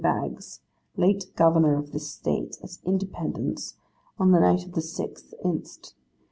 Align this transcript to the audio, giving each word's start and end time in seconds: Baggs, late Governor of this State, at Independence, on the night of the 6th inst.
Baggs, 0.03 0.61
late 0.97 1.25
Governor 1.35 1.75
of 1.77 1.91
this 1.91 2.09
State, 2.09 2.57
at 2.63 2.79
Independence, 2.83 3.75
on 4.17 4.31
the 4.31 4.39
night 4.39 4.65
of 4.65 4.71
the 4.71 4.81
6th 4.81 5.31
inst. 5.45 5.93